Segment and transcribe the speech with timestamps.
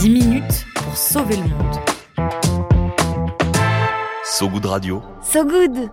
[0.00, 1.76] 10 minutes pour sauver le monde.
[4.24, 5.02] So Good Radio.
[5.20, 5.90] So good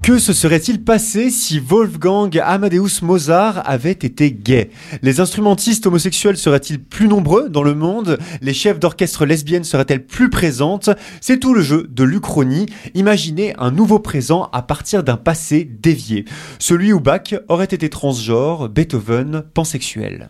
[0.00, 4.70] Que se serait-il passé si Wolfgang Amadeus Mozart avait été gay?
[5.02, 8.16] Les instrumentistes homosexuels seraient-ils plus nombreux dans le monde?
[8.42, 10.90] Les chefs d'orchestre lesbiennes seraient-elles plus présentes?
[11.20, 12.66] C'est tout le jeu de l'Uchronie.
[12.94, 16.26] Imaginez un nouveau présent à partir d'un passé dévié.
[16.60, 20.28] Celui où Bach aurait été transgenre, Beethoven pansexuel.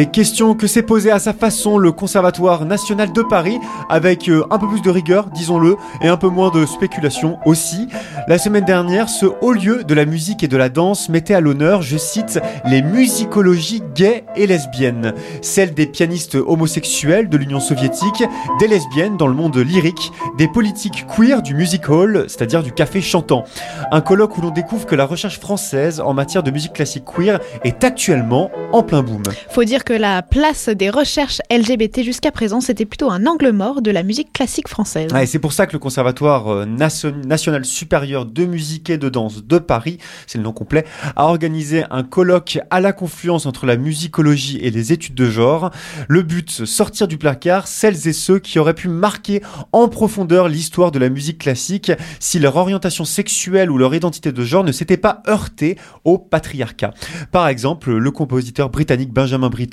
[0.00, 3.58] Des questions que s'est posées à sa façon le Conservatoire national de Paris,
[3.90, 7.86] avec euh, un peu plus de rigueur, disons-le, et un peu moins de spéculation aussi.
[8.26, 11.42] La semaine dernière, ce haut lieu de la musique et de la danse mettait à
[11.42, 18.24] l'honneur, je cite, les musicologies gays et lesbiennes, celles des pianistes homosexuels de l'Union soviétique,
[18.58, 23.02] des lesbiennes dans le monde lyrique, des politiques queer du music hall, c'est-à-dire du café
[23.02, 23.44] chantant.
[23.92, 27.38] Un colloque où l'on découvre que la recherche française en matière de musique classique queer
[27.64, 29.24] est actuellement en plein boom.
[29.50, 33.82] Faut dire que la place des recherches LGBT jusqu'à présent, c'était plutôt un angle mort
[33.82, 35.12] de la musique classique française.
[35.12, 38.98] Ouais, et c'est pour ça que le Conservatoire euh, nation- national supérieur de musique et
[38.98, 40.84] de danse de Paris, c'est le nom complet,
[41.16, 45.70] a organisé un colloque à la confluence entre la musicologie et les études de genre.
[46.08, 50.90] Le but, sortir du placard celles et ceux qui auraient pu marquer en profondeur l'histoire
[50.92, 54.96] de la musique classique si leur orientation sexuelle ou leur identité de genre ne s'était
[54.96, 56.92] pas heurtée au patriarcat.
[57.32, 59.69] Par exemple, le compositeur britannique Benjamin Britten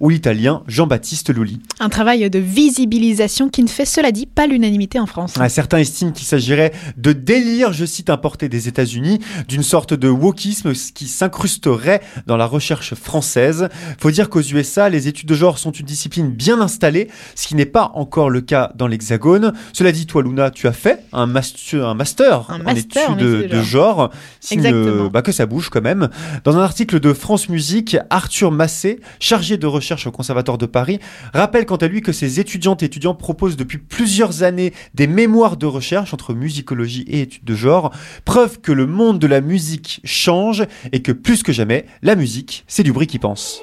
[0.00, 1.60] ou l'italien Jean-Baptiste Lully.
[1.80, 5.34] Un travail de visibilisation qui ne fait, cela dit, pas l'unanimité en France.
[5.38, 10.08] Ah, Certains estiment qu'il s'agirait de délire, je cite, importé des États-Unis, d'une sorte de
[10.08, 13.68] wokisme qui s'incrusterait dans la recherche française.
[13.98, 17.54] Faut dire qu'aux USA, les études de genre sont une discipline bien installée, ce qui
[17.54, 19.52] n'est pas encore le cas dans l'Hexagone.
[19.72, 23.62] Cela dit, toi, Luna, tu as fait un, master Un en master en études de,
[23.62, 24.10] genre,
[24.40, 25.08] signe Exactement.
[25.08, 26.08] bah, que ça bouge quand même.
[26.44, 29.00] Dans un article de France Musique, Arthur Massé,
[29.38, 30.98] chargé de recherche au Conservatoire de Paris,
[31.32, 35.56] rappelle quant à lui que ses étudiantes et étudiants proposent depuis plusieurs années des mémoires
[35.56, 37.92] de recherche entre musicologie et études de genre,
[38.24, 42.64] preuve que le monde de la musique change et que plus que jamais, la musique,
[42.66, 43.62] c'est du bruit qui pense.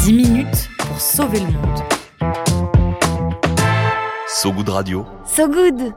[0.00, 2.34] 10 minutes pour sauver le monde.
[4.28, 5.04] So Good Radio.
[5.26, 5.92] So good